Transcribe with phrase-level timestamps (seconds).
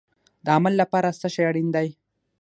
[0.45, 1.87] د عمل لپاره څه شی اړین دی؟